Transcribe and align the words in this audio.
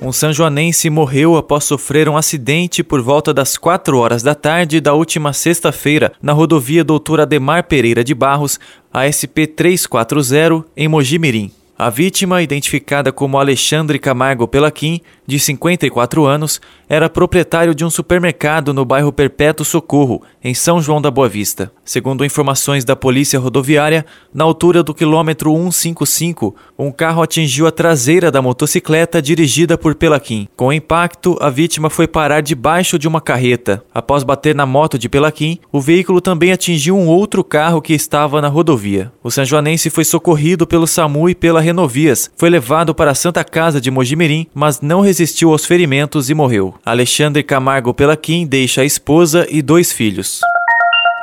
Um 0.00 0.12
sanjoanense 0.12 0.88
morreu 0.88 1.36
após 1.36 1.64
sofrer 1.64 2.08
um 2.08 2.16
acidente 2.16 2.84
por 2.84 3.02
volta 3.02 3.34
das 3.34 3.56
4 3.56 3.98
horas 3.98 4.22
da 4.22 4.32
tarde 4.32 4.80
da 4.80 4.94
última 4.94 5.32
sexta-feira 5.32 6.12
na 6.22 6.32
rodovia 6.32 6.84
Doutor 6.84 7.20
Ademar 7.20 7.64
Pereira 7.64 8.04
de 8.04 8.14
Barros, 8.14 8.60
ASP 8.92 9.48
340, 9.48 10.64
em 10.76 10.86
Mojimirim. 10.86 11.50
A 11.80 11.90
vítima, 11.90 12.42
identificada 12.42 13.12
como 13.12 13.38
Alexandre 13.38 14.00
Camargo 14.00 14.48
Pelaquim, 14.48 15.00
de 15.24 15.38
54 15.38 16.26
anos, 16.26 16.60
era 16.88 17.08
proprietário 17.08 17.72
de 17.72 17.84
um 17.84 17.90
supermercado 17.90 18.74
no 18.74 18.84
bairro 18.84 19.12
Perpétuo 19.12 19.64
Socorro, 19.64 20.22
em 20.42 20.54
São 20.54 20.82
João 20.82 21.00
da 21.00 21.08
Boa 21.08 21.28
Vista. 21.28 21.70
Segundo 21.84 22.24
informações 22.24 22.84
da 22.84 22.96
Polícia 22.96 23.38
Rodoviária, 23.38 24.04
na 24.34 24.42
altura 24.42 24.82
do 24.82 24.92
quilômetro 24.92 25.52
155, 25.52 26.56
um 26.76 26.90
carro 26.90 27.22
atingiu 27.22 27.68
a 27.68 27.70
traseira 27.70 28.28
da 28.28 28.42
motocicleta 28.42 29.22
dirigida 29.22 29.78
por 29.78 29.94
Pelaquim. 29.94 30.48
Com 30.56 30.68
o 30.68 30.72
impacto, 30.72 31.36
a 31.40 31.48
vítima 31.48 31.88
foi 31.88 32.08
parar 32.08 32.40
debaixo 32.40 32.98
de 32.98 33.06
uma 33.06 33.20
carreta. 33.20 33.84
Após 33.94 34.24
bater 34.24 34.52
na 34.52 34.66
moto 34.66 34.98
de 34.98 35.08
Pelaquim, 35.08 35.60
o 35.70 35.80
veículo 35.80 36.20
também 36.20 36.50
atingiu 36.50 36.96
um 36.96 37.06
outro 37.06 37.44
carro 37.44 37.80
que 37.80 37.92
estava 37.92 38.42
na 38.42 38.48
rodovia. 38.48 39.12
O 39.22 39.30
sanjoanense 39.30 39.90
foi 39.90 40.04
socorrido 40.04 40.66
pelo 40.66 40.86
SAMU 40.86 41.28
e 41.28 41.36
pela 41.36 41.67
Renovias. 41.68 42.30
Foi 42.36 42.48
levado 42.48 42.94
para 42.94 43.10
a 43.10 43.14
Santa 43.14 43.44
Casa 43.44 43.80
de 43.80 43.90
Mojimirim, 43.90 44.46
mas 44.54 44.80
não 44.80 45.00
resistiu 45.00 45.52
aos 45.52 45.66
ferimentos 45.66 46.30
e 46.30 46.34
morreu. 46.34 46.74
Alexandre 46.84 47.42
Camargo 47.42 47.92
Pelaquim 47.92 48.46
deixa 48.46 48.80
a 48.80 48.84
esposa 48.84 49.46
e 49.50 49.60
dois 49.60 49.92
filhos. 49.92 50.40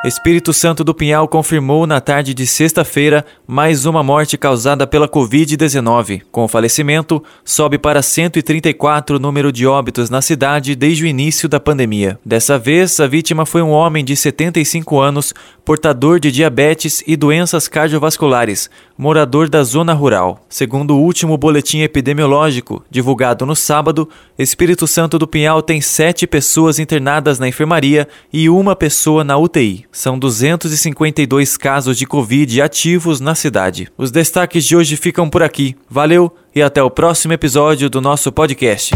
Espírito 0.08 0.54
Santo 0.54 0.84
do 0.84 0.94
Pinhal 0.94 1.28
confirmou 1.28 1.88
na 1.88 2.00
tarde 2.00 2.36
de 2.36 2.46
sexta-feira 2.46 3.26
mais 3.48 3.88
uma 3.88 4.04
morte 4.04 4.38
causada 4.38 4.86
pela 4.86 5.10
Covid-19. 5.10 6.22
Com 6.32 6.44
o 6.44 6.48
falecimento, 6.48 7.23
sobe 7.44 7.80
para 7.80 8.04
134 8.04 9.16
o 9.16 9.20
número 9.20 9.52
de 9.52 9.66
óbitos 9.66 10.12
na 10.12 10.22
cidade 10.22 10.76
desde 10.76 11.06
o 11.06 11.08
início 11.08 11.50
da 11.50 11.60
pandemia. 11.60 12.20
Dessa 12.23 12.60
vez, 12.60 13.00
a 13.00 13.08
vítima 13.08 13.48
foi 13.48 13.64
um 13.64 13.72
homem 13.72 14.06
de 14.06 14.16
75 14.16 15.00
anos, 15.00 15.34
portador 15.64 16.20
de 16.20 16.32
diabetes 16.32 17.04
e 17.08 17.16
doenças 17.16 17.68
cardiovasculares, 17.68 18.70
morador 18.98 19.50
da 19.50 19.64
zona 19.64 19.94
rural. 19.94 20.46
Segundo 20.50 20.96
o 20.96 21.02
último 21.02 21.38
boletim 21.38 21.80
epidemiológico, 21.80 22.84
divulgado 22.90 23.46
no 23.46 23.56
sábado, 23.56 24.10
Espírito 24.38 24.88
Santo 24.88 25.18
do 25.18 25.28
Pinhal 25.28 25.62
tem 25.62 25.82
sete 25.82 26.26
pessoas 26.26 26.80
internadas 26.80 27.40
na 27.40 27.48
enfermaria 27.48 28.08
e 28.32 28.50
uma 28.50 28.76
pessoa 28.76 29.23
na 29.23 29.38
UTI. 29.38 29.86
São 29.92 30.18
252 30.18 31.58
casos 31.58 31.98
de 31.98 32.06
Covid 32.06 32.62
ativos 32.62 33.20
na 33.20 33.36
cidade. 33.36 33.88
Os 33.98 34.12
destaques 34.12 34.66
de 34.66 34.76
hoje 34.76 34.96
ficam 34.96 35.30
por 35.30 35.44
aqui. 35.44 35.76
Valeu 35.90 36.32
e 36.54 36.62
até 36.62 36.82
o 36.82 36.90
próximo 36.90 37.34
episódio 37.34 37.90
do 37.90 38.00
nosso 38.00 38.32
podcast. 38.32 38.96